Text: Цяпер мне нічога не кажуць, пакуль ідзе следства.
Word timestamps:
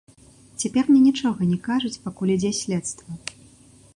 Цяпер 0.63 0.87
мне 0.91 0.97
нічога 1.07 1.49
не 1.51 1.59
кажуць, 1.69 2.01
пакуль 2.07 2.33
ідзе 2.37 2.51
следства. 2.61 3.21